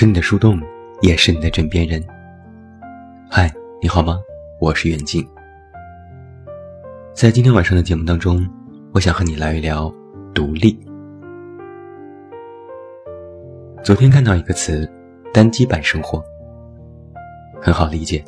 [0.00, 0.62] 是你的树洞，
[1.02, 2.00] 也是你的枕边人。
[3.28, 3.52] 嗨，
[3.82, 4.20] 你好吗？
[4.60, 5.26] 我是远近。
[7.12, 8.48] 在今天晚上的节目当中，
[8.94, 9.92] 我想和你聊一聊
[10.32, 10.78] 独立。
[13.82, 14.88] 昨天看到一个词，
[15.34, 16.22] 单机版生活，
[17.60, 18.24] 很好理解，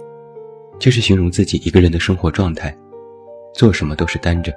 [0.80, 2.76] 就是形容自己一个人的生活状态，
[3.54, 4.52] 做什么都是单着，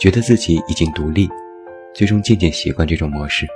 [0.00, 1.28] 觉得自己已经独立，
[1.94, 3.46] 最终渐渐习惯这种模式。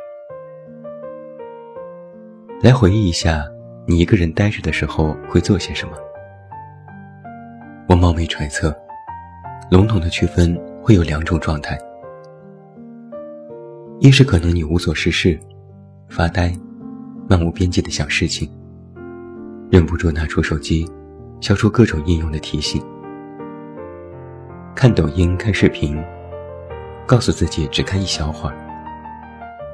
[2.62, 3.44] 来回忆一下，
[3.88, 5.96] 你一个人呆着的时候会做些什么？
[7.88, 8.72] 我冒昧揣测，
[9.68, 11.76] 笼统的区分会有两种状态：
[13.98, 15.36] 一是可能你无所事事，
[16.08, 16.54] 发呆，
[17.28, 18.48] 漫无边际的想事情，
[19.68, 20.88] 忍不住拿出手机，
[21.40, 22.80] 消除各种应用的提醒，
[24.72, 26.00] 看抖音、看视频，
[27.08, 28.54] 告诉自己只看一小会儿，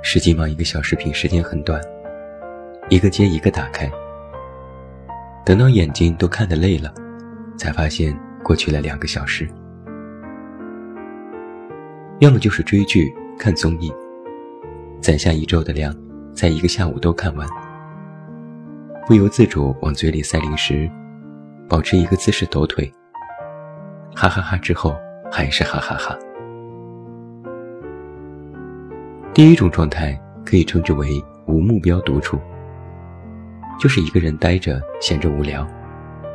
[0.00, 1.78] 实际忙一个小视频时间很短。
[2.91, 3.91] 一个接一个打开，
[5.44, 6.91] 等到眼睛都看得累了，
[7.58, 9.47] 才发现过去了两个小时。
[12.20, 13.92] 要么就是追剧、看综艺，
[15.03, 15.95] 攒下一周的量，
[16.33, 17.47] 在一个下午都看完。
[19.06, 20.91] 不由自主往嘴里塞零食，
[21.69, 22.91] 保持一个姿势抖腿，
[24.14, 24.97] 哈哈哈之后
[25.30, 26.19] 还是哈哈哈。
[29.34, 32.39] 第一种状态可以称之为无目标独处。
[33.78, 35.66] 就是一个人呆着，闲着无聊，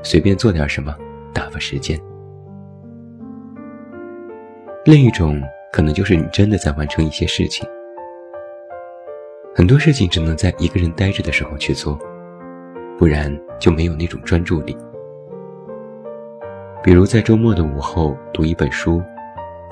[0.02, 0.96] 随便做点什么
[1.34, 2.00] 打发时间。
[4.86, 7.68] 另一种可能就是你真的在完成一些事情，
[9.56, 12.00] 很多事情只能在一个人呆着的时候去做，
[12.98, 14.78] 不然就没有那种专注力。
[16.84, 19.02] 比如在周末的午后读一本书，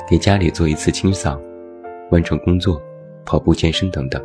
[0.09, 1.39] 给家里做一次清扫，
[2.09, 2.81] 完成工作，
[3.25, 4.21] 跑步健身等等，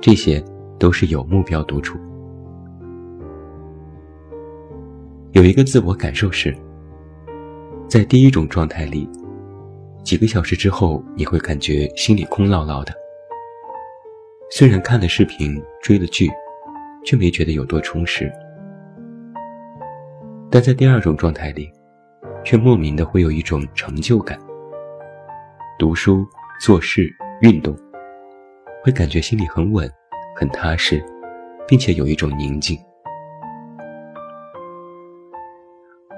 [0.00, 0.42] 这些
[0.78, 1.98] 都是有目标独处。
[5.38, 6.52] 有一个自我感受是，
[7.86, 9.08] 在第一种状态里，
[10.02, 12.92] 几个小时之后，你会感觉心里空落落的。
[14.50, 16.28] 虽然看了视频、追了剧，
[17.04, 18.28] 却没觉得有多充实。
[20.50, 21.70] 但在第二种状态里，
[22.44, 24.36] 却莫名的会有一种成就感。
[25.78, 26.26] 读书、
[26.60, 27.08] 做事、
[27.42, 27.78] 运动，
[28.82, 29.88] 会感觉心里很稳、
[30.34, 31.00] 很踏实，
[31.68, 32.76] 并且有一种宁静。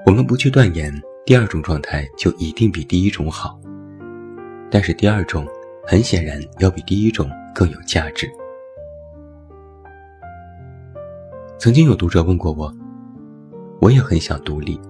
[0.05, 0.91] 我们不去断言
[1.25, 3.59] 第二种状态就一定比第一种好，
[4.69, 5.47] 但是第二种
[5.85, 8.29] 很显然要比第一种更有价值。
[11.57, 12.73] 曾经有读者问过我，
[13.79, 14.81] 我也很想独立，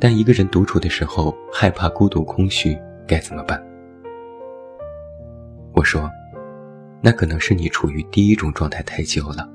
[0.00, 2.76] 但一个人独处的时候害怕孤独空虚，
[3.06, 3.62] 该怎么办？
[5.74, 6.10] 我说，
[7.02, 9.48] 那可能是你处于第一种状态太久了。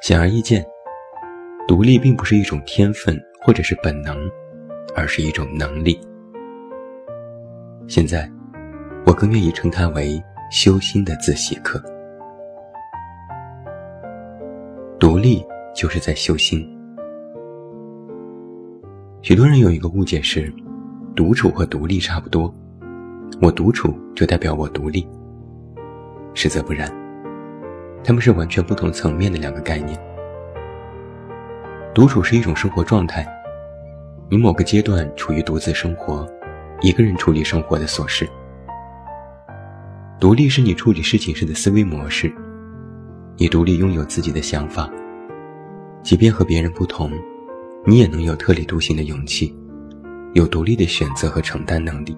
[0.00, 0.71] 显而易见。
[1.68, 4.16] 独立并不是一种天分或者是本能，
[4.94, 5.98] 而是一种能力。
[7.86, 8.30] 现在，
[9.06, 11.82] 我更愿意称它为修心的自习课。
[14.98, 16.68] 独立就是在修心。
[19.22, 20.52] 许多人有一个误解是，
[21.14, 22.52] 独处和独立差不多，
[23.40, 25.06] 我独处就代表我独立。
[26.34, 26.90] 实则不然，
[28.04, 29.98] 他们是完全不同层面的两个概念。
[31.94, 33.22] 独处是一种生活状态，
[34.30, 36.26] 你某个阶段处于独自生活，
[36.80, 38.26] 一个人处理生活的琐事。
[40.18, 42.32] 独立是你处理事情时的思维模式，
[43.36, 44.90] 你独立拥有自己的想法，
[46.02, 47.12] 即便和别人不同，
[47.84, 49.54] 你也能有特立独行的勇气，
[50.32, 52.16] 有独立的选择和承担能力。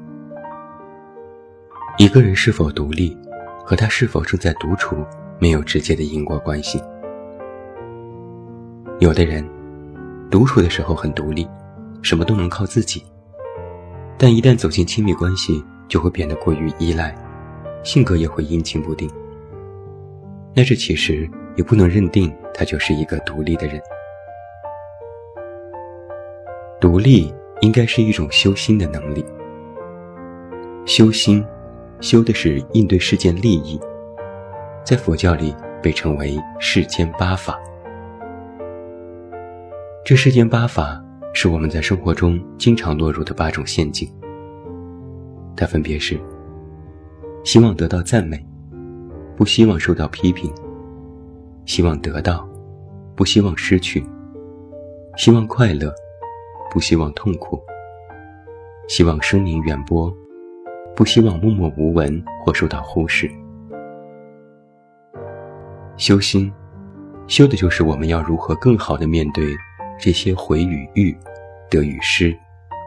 [1.99, 3.17] 一个人是否独立，
[3.65, 5.05] 和他是否正在独处
[5.41, 6.81] 没有直接的因果关系。
[9.01, 9.45] 有的人。
[10.31, 11.49] 独处的时候很独立，
[12.03, 13.05] 什么都能靠自己。
[14.19, 17.15] 但一旦走进亲密关系，就会变得过于依赖，
[17.83, 19.11] 性格也会阴晴不定。
[20.55, 23.81] 那这其实也不能认定他就是一个独立的人。
[26.81, 29.25] 独立应该是一种修心的能力。
[30.87, 31.45] 修心，
[32.01, 33.81] 修的是应对世间利益，
[34.85, 37.59] 在佛教里被称为世间八法。
[40.05, 41.03] 这世间八法
[41.33, 44.07] 是我们在生活中经常落入的八种陷阱。
[45.57, 46.21] 它分别是：
[47.43, 48.39] 希望得到赞美，
[49.35, 50.53] 不希望受到批评；
[51.65, 52.47] 希望得到，
[53.17, 54.05] 不希望失去；
[55.17, 55.91] 希望快乐，
[56.71, 57.59] 不希望痛苦；
[58.87, 60.15] 希望声名远播，
[60.95, 63.31] 不希望默默无闻或受到忽视。
[65.97, 66.53] 修心，
[67.27, 69.47] 修的就是我们要如何更好的面对
[70.05, 71.17] 这些毁与誉、
[71.71, 72.37] 得与失、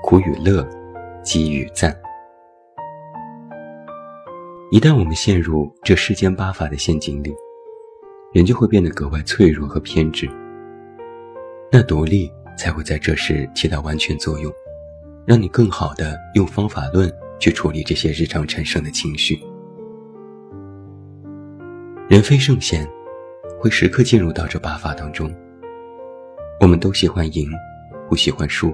[0.03, 0.63] 苦与乐、
[1.23, 1.99] 积与赞。
[4.69, 7.33] 一旦我们陷入这世间八法的陷阱里，
[8.31, 10.29] 人就会变得格外脆弱和偏执。
[11.71, 14.53] 那独立才会在这时起到完全作用，
[15.25, 19.39] 让你更好的用方法论去处理这些日常产生的情绪。
[22.07, 22.87] 人非圣贤，
[23.59, 25.33] 会时刻进入到这八法当中。
[26.59, 27.47] 我们都喜欢赢，
[28.09, 28.73] 不喜欢输；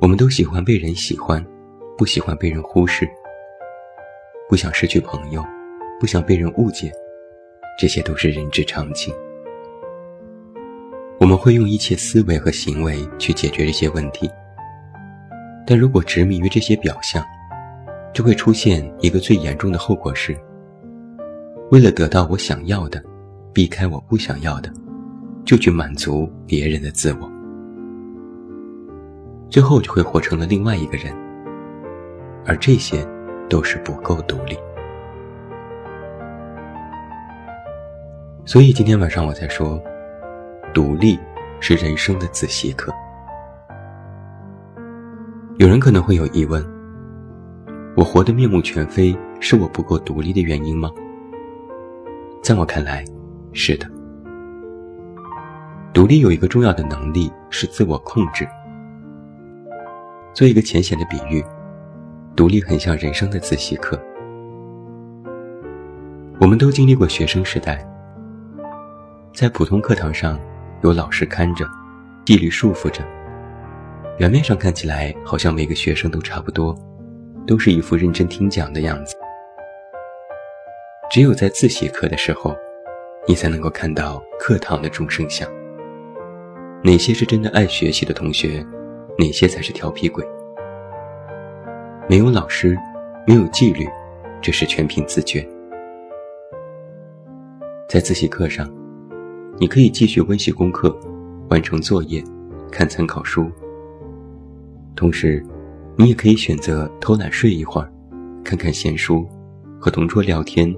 [0.00, 1.44] 我们都喜欢被人喜欢，
[1.96, 3.06] 不喜欢被人忽视。
[4.48, 5.44] 不想失去朋友，
[6.00, 6.90] 不想被人误解，
[7.78, 9.14] 这些都是人之常情。
[11.18, 14.28] 我们会用一切思维和行为去解决这些问题，
[15.66, 17.22] 但如果执迷于这些表象，
[18.14, 20.34] 就会出现一个最严重的后果是：
[21.70, 23.04] 为了得到我想要的，
[23.52, 24.72] 避开我不想要的，
[25.50, 27.28] 就去满足别人的自我，
[29.50, 31.12] 最后就会活成了另外一个人，
[32.46, 33.04] 而这些。
[33.48, 34.56] 都是不够独立，
[38.44, 39.82] 所以今天晚上我才说，
[40.72, 41.18] 独立
[41.58, 42.94] 是人生的自习课。
[45.58, 46.64] 有人可能会有疑问：
[47.96, 50.88] 我活得面目全非，是我不够独立的原因吗？
[52.40, 53.04] 在我看来，
[53.52, 53.99] 是的。
[55.92, 58.48] 独立有一个重要的能力是自我控制。
[60.32, 61.44] 做一个浅显的比喻。
[62.36, 64.00] 独立很像人生的自习课，
[66.40, 67.84] 我们都经历过学生时代，
[69.34, 70.40] 在普通课堂上
[70.82, 71.66] 有老师看着，
[72.24, 73.04] 纪律束缚着，
[74.16, 76.74] 表面上看起来好像每个学生都差不多，
[77.46, 79.14] 都是一副认真听讲的样子。
[81.10, 82.56] 只有在自习课的时候，
[83.26, 85.46] 你才能够看到课堂的众生相，
[86.82, 88.64] 哪些是真的爱学习的同学，
[89.18, 90.26] 哪些才是调皮鬼。
[92.08, 92.74] 没有老师，
[93.26, 93.86] 没有纪律，
[94.40, 95.46] 这是全凭自觉。
[97.86, 98.72] 在自习课上，
[99.58, 100.98] 你可以继续温习功课，
[101.50, 102.24] 完成作业，
[102.72, 103.50] 看参考书。
[104.96, 105.44] 同时，
[105.96, 107.92] 你也可以选择偷懒睡一会儿，
[108.42, 109.28] 看看闲书，
[109.78, 110.74] 和同桌聊天，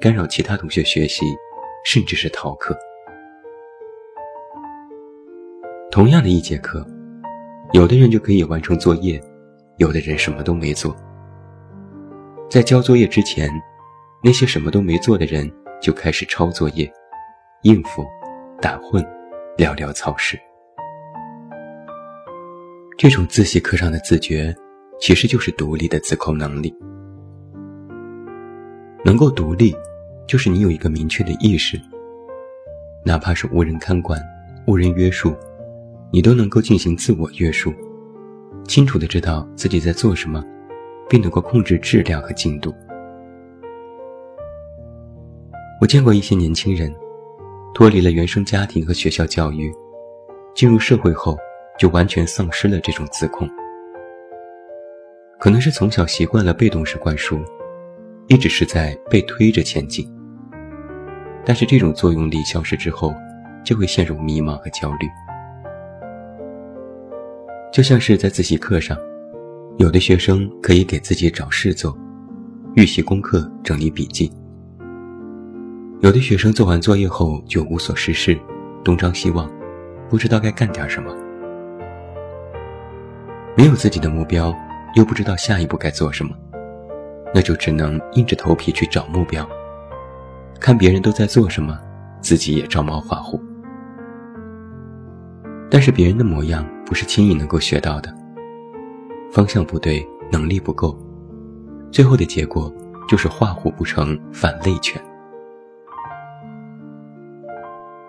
[0.00, 1.24] 干扰其他同学学习，
[1.84, 2.76] 甚至是逃课。
[5.98, 6.86] 同样的一节课，
[7.72, 9.20] 有的人就可以完成作业。
[9.78, 10.94] 有的人什么都没做，
[12.48, 13.50] 在交作业之前，
[14.22, 15.50] 那些什么都没做的人
[15.82, 16.88] 就开始抄作业、
[17.62, 18.06] 应付、
[18.62, 19.04] 打混、
[19.56, 20.38] 寥寥草事。
[22.96, 24.54] 这种自习课上的自觉，
[25.00, 26.72] 其实就是独立的自控能力。
[29.04, 29.74] 能够独立，
[30.28, 31.76] 就是你有一个明确的意识，
[33.04, 34.20] 哪怕是无人看管、
[34.64, 35.34] 无人约束，
[36.10, 37.72] 你都能够进行自我约束。
[38.66, 40.44] 清楚的知道自己在做什么，
[41.08, 42.74] 并能够控制质量和进度。
[45.80, 46.94] 我见过一些年轻人，
[47.74, 49.72] 脱离了原生家庭和学校教育，
[50.54, 51.36] 进入社会后
[51.78, 53.48] 就完全丧失了这种自控。
[55.38, 57.38] 可能是从小习惯了被动式灌输，
[58.26, 60.12] 一直是在被推着前进。
[61.44, 63.14] 但是这种作用力消失之后，
[63.64, 65.06] 就会陷入迷茫和焦虑。
[67.70, 68.96] 就像是在自习课上，
[69.76, 71.96] 有的学生可以给自己找事做，
[72.74, 74.32] 预习功课、整理笔记；
[76.00, 78.36] 有的学生做完作业后就无所事事，
[78.82, 79.50] 东张西望，
[80.08, 81.14] 不知道该干点什么。
[83.54, 84.52] 没有自己的目标，
[84.94, 86.34] 又不知道下一步该做什么，
[87.34, 89.46] 那就只能硬着头皮去找目标，
[90.58, 91.78] 看别人都在做什么，
[92.22, 93.38] 自己也照猫画虎。
[95.70, 98.10] 但是别人的模样不是轻易能够学到的，
[99.30, 100.02] 方向不对，
[100.32, 100.98] 能力不够，
[101.90, 102.72] 最后的结果
[103.06, 104.98] 就是画虎不成反类犬。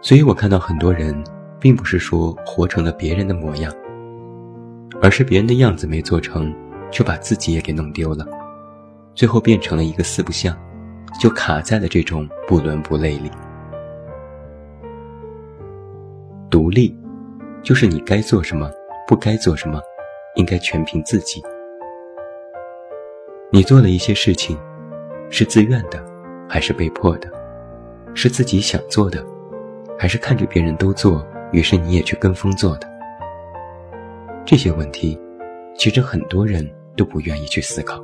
[0.02, 1.14] 所以我看到很多人，
[1.60, 3.70] 并不是说活成了别人的模样，
[5.02, 6.56] 而是别人的样子没做成，
[6.90, 8.26] 却把自己也给弄丢了，
[9.14, 10.58] 最后变成了一个四不像，
[11.20, 13.30] 就卡在了这种不伦不类里，
[16.50, 16.98] 独立。
[17.62, 18.72] 就是你该做什么，
[19.08, 19.82] 不该做什么，
[20.36, 21.42] 应该全凭自己。
[23.52, 24.58] 你做了一些事情，
[25.30, 26.04] 是自愿的，
[26.48, 27.30] 还是被迫的？
[28.16, 29.24] 是自己想做的，
[29.98, 32.88] 还是看着别人都做，于是你也去跟风做的？
[34.46, 35.20] 这些问题，
[35.78, 38.04] 其实很多人都不愿意去思考。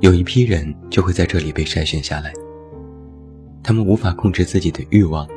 [0.00, 2.32] 有一批人就会在这里被筛选下来，
[3.62, 5.28] 他们无法控制自己的欲望，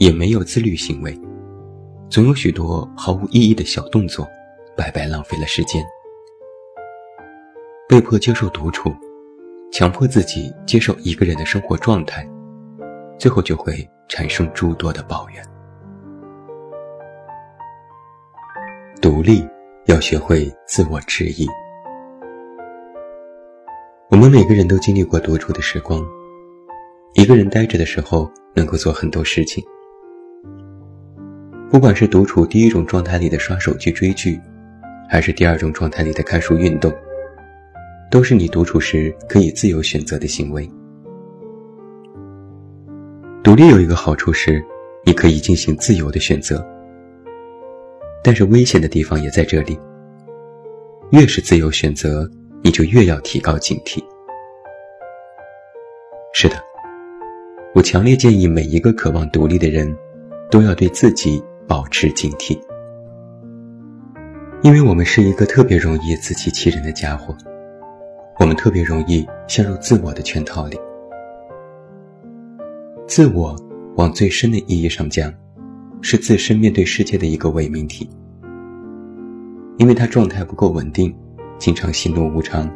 [0.00, 1.14] 也没有自律行为，
[2.08, 4.26] 总有许多毫无意义的小动作，
[4.74, 5.84] 白白浪费了时间。
[7.86, 8.90] 被迫接受独处，
[9.70, 12.26] 强迫自己接受一个人的生活状态，
[13.18, 15.44] 最后就会产生诸多的抱怨。
[19.02, 19.46] 独立
[19.84, 21.46] 要学会自我质疑。
[24.10, 26.02] 我们每个人都经历过独处的时光，
[27.12, 29.62] 一个人呆着的时候，能够做很多事情。
[31.70, 34.40] 不管是独处第一种状态里的刷手机追剧，
[35.08, 36.92] 还是第二种状态里的看书运动。
[38.10, 40.68] 都是你独处时可以自由选择的行为。
[43.40, 44.60] 独立有一个好处是，
[45.04, 46.66] 你可以进行自由的选择。
[48.22, 49.78] 但是危险的地方也在这里。
[51.12, 52.28] 越是自由选择，
[52.62, 54.02] 你就越要提高警惕。
[56.34, 56.56] 是的，
[57.76, 59.96] 我强烈建议每一个渴望独立的人，
[60.50, 62.58] 都要对自己保持警惕，
[64.60, 67.32] 因为我们是一个特别容易自欺欺人的家伙。
[68.40, 70.76] 我们特别容易陷入自我的圈套里。
[73.06, 73.56] 自我
[73.94, 75.32] 往最深的意义上讲，
[76.00, 78.10] 是自身面对世界的一个伪命题。
[79.78, 81.16] 因为他状态不够稳定，
[81.56, 82.68] 经常喜怒无常，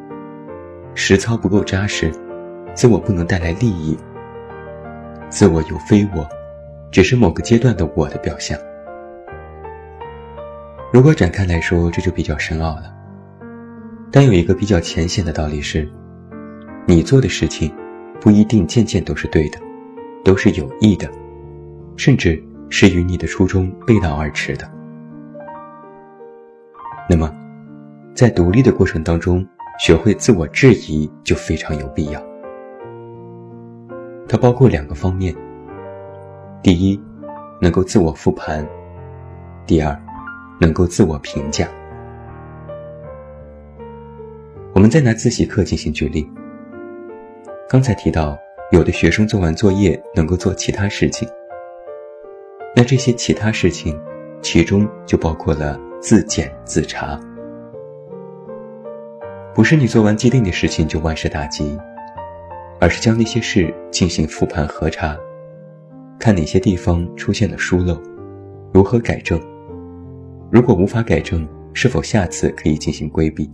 [0.95, 2.13] 实操不够扎实，
[2.75, 3.99] 自我不能带来利益。
[5.31, 6.25] 自我有非我，
[6.93, 8.57] 只是某个阶段的我的表象。
[10.95, 12.85] 如果展开来说，这就比较深奥了。
[14.13, 15.91] 但有一个比较浅显的道理是，
[16.87, 17.75] 你做的事情
[18.21, 19.59] 不一定件件都是对的，
[20.23, 21.11] 都是有益的，
[21.97, 24.71] 甚至是与你的初衷背道而驰的。
[27.11, 27.29] 那么，
[28.15, 29.45] 在独立的过程当中，
[29.81, 32.23] 学会自我质疑就非常有必要。
[34.29, 35.35] 它包括两个方面：
[36.63, 37.03] 第一，
[37.61, 38.65] 能够自我复盘；
[39.67, 40.01] 第二，
[40.61, 41.69] 能够自我评价。
[44.73, 46.29] 我们再拿自习课进行举例。
[47.69, 48.37] 刚才提到，
[48.71, 51.29] 有的学生做完作业能够做其他事情，
[52.75, 53.99] 那这些其他事情，
[54.43, 57.19] 其中就包括了自检自查。
[59.55, 61.79] 不是你做完既定的事情就万事大吉，
[62.81, 65.17] 而是将那些事进行复盘核查，
[66.19, 67.97] 看哪些地方出现了疏漏，
[68.73, 69.41] 如何改正，
[70.55, 73.51] 如果无法改正，是否下次可以进行规避。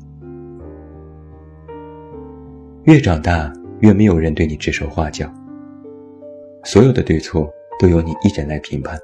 [2.82, 5.26] 越长大，越没有人对你指手画脚。
[6.62, 8.98] 所有的对错都由你一人来评判。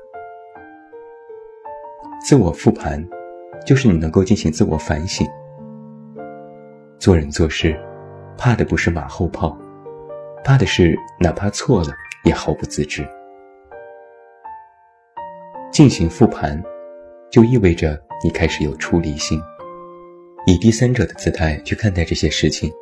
[2.20, 3.02] 自我复盘，
[3.64, 5.26] 就是你能够进行自我反省。
[6.98, 7.74] 做人做事，
[8.36, 9.56] 怕的不是马后炮，
[10.44, 13.08] 怕的是哪怕错了也毫不自知。
[15.72, 16.62] 进行复盘，
[17.30, 19.40] 就意味着你开始有出离心，
[20.46, 22.72] 以第三者的姿态去看待这些事情。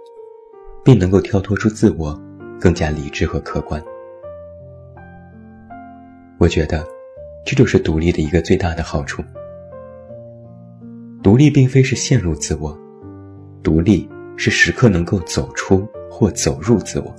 [0.85, 2.15] 并能够跳脱出自我，
[2.61, 3.83] 更加理智和客观。
[6.39, 6.87] 我觉得，
[7.43, 9.25] 这就是独立的一个最大的好处。
[11.23, 12.79] 独立并非是陷入自我，
[13.63, 17.17] 独立是时刻能够走出或走入自我。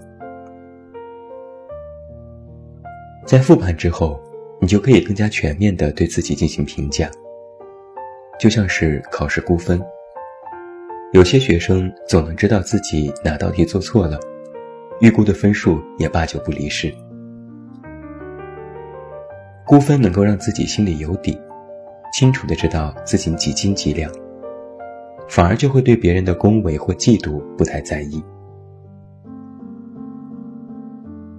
[3.25, 4.21] 在复盘之后，
[4.59, 7.09] 你就可以更加全面的对自己进行评价，
[8.39, 9.81] 就像是考试估分。
[11.13, 14.19] 有些学生总能知道自己哪道题做错了，
[14.99, 16.93] 预估的分数也八九不离十。
[19.65, 21.39] 估分能够让自己心里有底，
[22.13, 24.11] 清楚的知道自己几斤几两，
[25.27, 28.23] 反而就会对别人的恭维或嫉妒不太在意。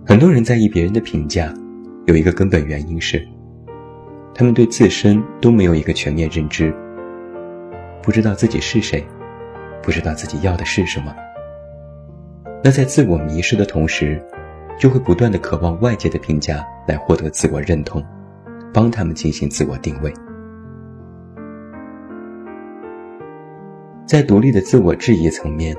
[0.07, 1.53] 很多人在意别人的评价，
[2.07, 3.21] 有一个根本原因是，
[4.35, 6.73] 他们对自身都没有一个全面认知，
[8.03, 9.05] 不知道自己是谁。
[9.83, 11.15] 不知道自己要的是什么，
[12.65, 14.21] 那在自我迷失的同时，
[14.77, 18.05] 就会不断的渴望外界的评价来获得自我认同，
[18.75, 20.13] 帮他们进行自我定位。
[24.09, 25.77] 在独立的自我质疑层面，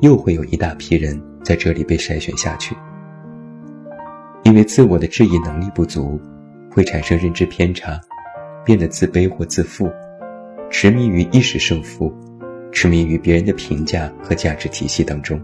[0.00, 2.76] 又会有一大批人在这里被筛选下去，
[4.52, 6.20] 因为自我的质疑能力不足，
[6.70, 7.98] 会产生认知偏差，
[8.62, 9.90] 变得自卑或自负，
[10.68, 12.12] 痴迷于一时胜负。
[12.70, 15.40] 痴迷于别人的评价和价值体系当中，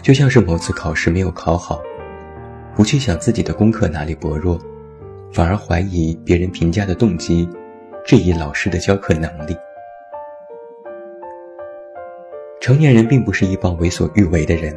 [0.00, 1.82] 就像是某次考试没有考好，
[2.76, 4.56] 不去想自己的功课哪里薄弱，
[5.32, 7.48] 反而怀疑别人评价的动机，
[8.04, 9.56] 质疑老师的教课能力。
[12.60, 14.72] 成年人并不是一帮为所欲为的人，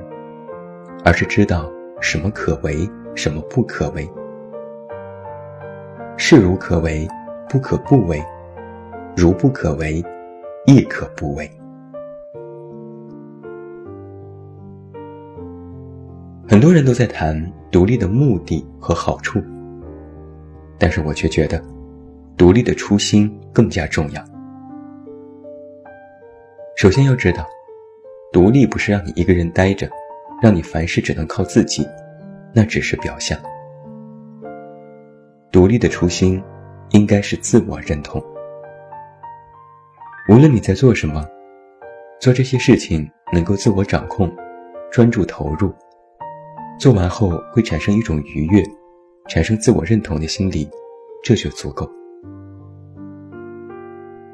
[1.03, 4.07] 而是知道什么可为，什么不可为。
[6.17, 7.07] 事如可为，
[7.47, 8.19] 不可不为；
[9.15, 10.03] 如不可为，
[10.65, 11.49] 亦可不为。
[16.47, 17.39] 很多人都在谈
[17.71, 19.41] 独立的目的和好处，
[20.77, 21.63] 但是我却觉得，
[22.35, 24.23] 独立的初心更加重要。
[26.75, 27.47] 首先要知道，
[28.33, 29.89] 独立不是让你一个人待着，
[30.41, 31.87] 让你凡事只能靠自己，
[32.53, 33.37] 那只是表象。
[35.51, 36.41] 独立的初心，
[36.91, 38.23] 应该是自我认同。
[40.29, 41.27] 无论你在做什么，
[42.19, 44.31] 做这些事情能够自我掌控，
[44.91, 45.73] 专注投入。
[46.79, 48.63] 做完后会产生一种愉悦，
[49.27, 50.69] 产生自我认同的心理，
[51.23, 51.89] 这就足够。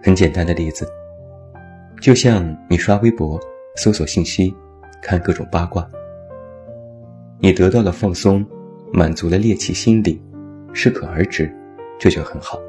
[0.03, 0.88] 很简单的例子，
[2.00, 3.39] 就像你刷微博、
[3.77, 4.53] 搜索信息、
[5.01, 5.87] 看各种八卦，
[7.39, 8.45] 你得到了放松，
[8.91, 10.21] 满足了猎奇心理，
[10.73, 11.51] 适可而止，
[11.99, 12.59] 这就很好。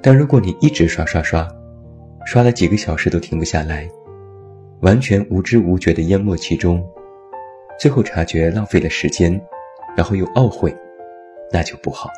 [0.00, 1.48] 但如果你一直刷刷刷，
[2.26, 3.88] 刷了几个小时都停不下来，
[4.80, 6.84] 完全无知无觉地淹没其中。
[7.78, 9.40] 最后察觉浪费了时间，
[9.96, 10.74] 然后又懊悔，
[11.50, 12.08] 那就不好。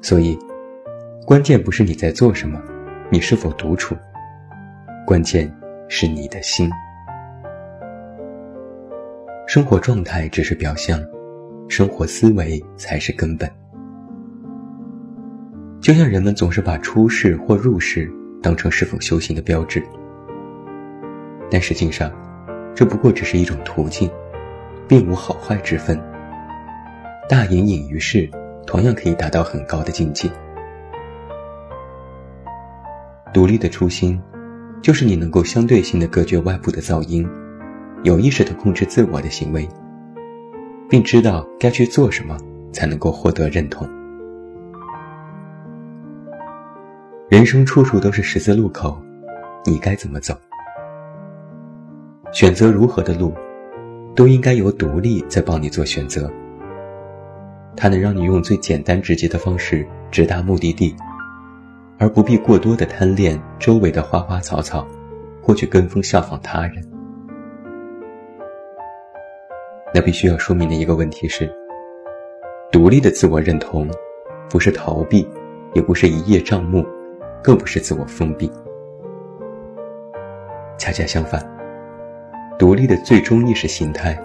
[0.00, 0.38] 所以，
[1.26, 2.62] 关键不是你在做什么，
[3.10, 3.96] 你是否独处，
[5.06, 5.48] 关键
[5.88, 6.68] 是你的心。
[9.46, 11.00] 生活状态只是表象，
[11.68, 13.48] 生活思维才是根本。
[15.80, 18.10] 就像人们总是把出世或入世
[18.42, 19.80] 当成是否修行的标志，
[21.48, 22.12] 但实际上。
[22.74, 24.10] 这不过只是一种途径，
[24.86, 25.98] 并无好坏之分。
[27.26, 28.28] 大隐隐于市，
[28.66, 30.28] 同样可以达到很高的境界。
[33.32, 34.20] 独立的初心，
[34.86, 37.28] 就是你能够相对性的隔绝外部的噪音，
[38.04, 39.68] 有意识的控制自我的行为，
[40.88, 42.38] 并知道该去做什么
[42.72, 43.84] 才能够获得认同。
[47.28, 48.96] 人生处处都是十字路口，
[49.64, 50.38] 你该怎么走？
[52.30, 53.34] 选择如何的路，
[54.14, 56.30] 都应该由独立在帮你做选择。
[57.76, 60.94] 它能让你用最简单直接的方式直达目的地，
[61.98, 64.86] 而不必过多的贪恋周围的花花草草，
[65.42, 66.84] 或去跟风效仿他人。
[69.94, 71.50] 那必须要说明的一个问题是：
[72.70, 73.88] 独立的自我认同，
[74.50, 75.26] 不是逃避，
[75.72, 76.84] 也不是一叶障目，
[77.42, 78.50] 更不是自我封闭。
[80.76, 81.44] 恰恰相反。
[82.58, 84.18] 独立的最终意识形态，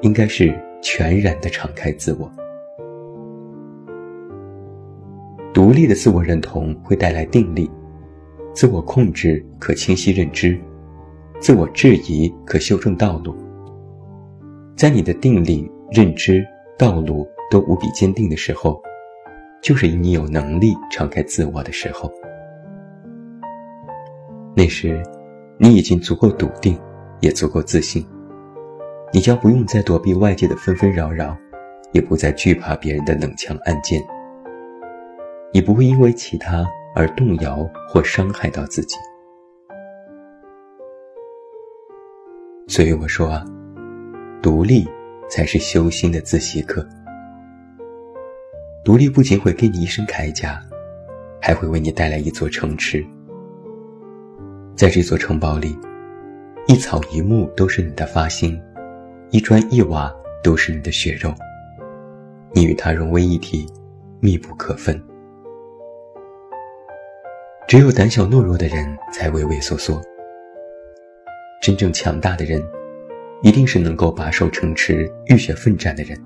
[0.00, 2.30] 应该是全然的敞开自我。
[5.66, 7.68] 独立的自我认同会带来定力，
[8.54, 10.56] 自我控制可清晰认知，
[11.40, 13.34] 自我质疑可修正道路。
[14.76, 16.46] 在你的定力、认知、
[16.78, 18.80] 道路都无比坚定的时候，
[19.60, 22.08] 就是你有能力敞开自我的时候。
[24.54, 25.02] 那时，
[25.58, 26.78] 你已经足够笃定。
[27.18, 28.06] 也足够自信，
[29.12, 31.36] 你将不用再躲避外界的纷纷扰扰，
[31.90, 34.00] 也不再惧怕别人的冷枪暗箭。
[35.56, 38.94] 你不会因为其他而动摇或伤害到自己。
[42.68, 43.42] 所以我说啊，
[44.42, 44.86] 独立
[45.30, 46.86] 才是修心的自习课。
[48.84, 50.62] 独立不仅会给你一身铠甲，
[51.40, 53.02] 还会为你带来一座城池。
[54.74, 55.74] 在这座城堡里。
[56.68, 58.60] 一草一木都是你的发心，
[59.30, 61.32] 一砖一瓦都是你的血肉。
[62.52, 63.64] 你与它融为一体，
[64.20, 65.00] 密不可分。
[67.68, 70.00] 只有胆小懦弱的人才畏畏缩缩。
[71.60, 72.62] 真正强大的人，
[73.42, 76.16] 一定是能够把守城池、浴血奋战的人。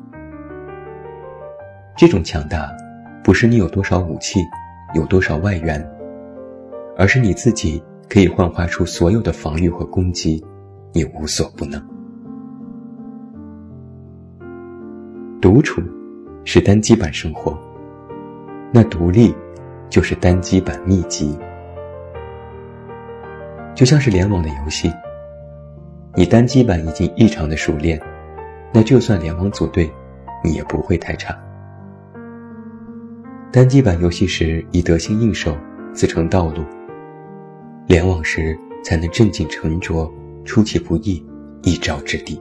[1.97, 2.71] 这种强大，
[3.25, 4.41] 不是你有多少武器，
[4.95, 5.83] 有多少外援，
[6.97, 7.83] 而是你自己。
[8.13, 10.45] 可以幻化出所有的防御和攻击，
[10.93, 11.81] 你无所不能。
[15.41, 15.81] 独处
[16.45, 17.57] 是单机版生活，
[18.73, 19.33] 那独立
[19.91, 21.37] 就是单机版秘籍。
[23.75, 24.93] 就像是联网的游戏，
[26.15, 28.01] 你单机版已经异常的熟练，
[28.73, 29.91] 那就算联网组队，
[30.45, 31.37] 你也不会太差。
[33.53, 35.57] 单机版游戏时以得心应手，
[35.93, 36.65] 自成道路。
[37.87, 40.09] 联网时才能镇静沉着，
[40.45, 41.25] 出其不意，
[41.63, 42.41] 一招制敌。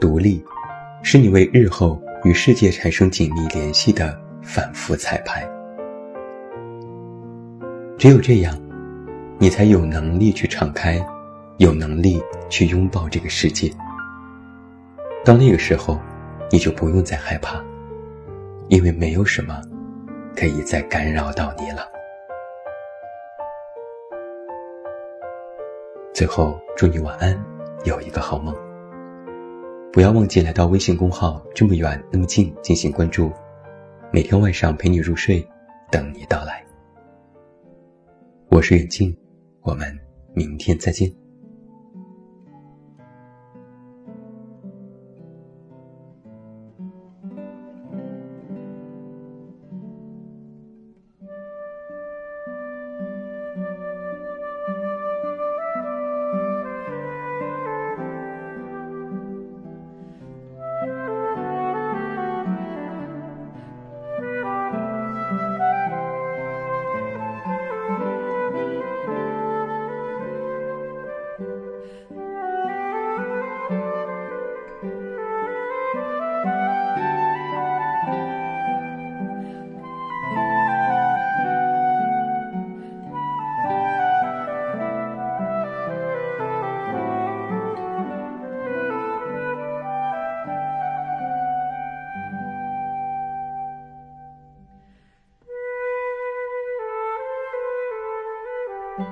[0.00, 0.42] 独立，
[1.02, 4.18] 是你为日后与世界产生紧密联系的
[4.48, 5.46] 反复彩排。
[7.98, 8.58] 只有这样，
[9.36, 10.98] 你才有能力去敞开
[11.58, 13.70] 有能力去拥抱这个世界。
[15.22, 16.00] 到那个时候，
[16.50, 17.62] 你就不用再害怕，
[18.68, 19.60] 因为没有什么
[20.34, 21.86] 可以再干扰到你了。
[26.14, 27.38] 最后，祝你晚安，
[27.84, 28.56] 有一个好梦。
[29.92, 33.30] 不要忘记来到微信公号“这么远那么近”进行关注，
[34.10, 35.46] 每天晚上陪你入睡，
[35.90, 36.64] 等你到来。
[38.48, 39.14] 我是远近，
[39.60, 39.94] 我们
[40.34, 41.12] 明天再见。